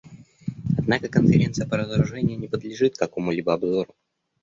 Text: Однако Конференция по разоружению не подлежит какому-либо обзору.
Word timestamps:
Однако 0.79 1.09
Конференция 1.09 1.67
по 1.69 1.77
разоружению 1.77 2.39
не 2.39 2.47
подлежит 2.47 2.97
какому-либо 2.97 3.53
обзору. 3.53 3.93